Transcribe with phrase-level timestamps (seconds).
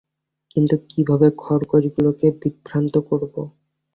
[0.51, 3.33] কিন্তু কীভাবে খরগোশগুলোকে বিভ্রান্ত করব?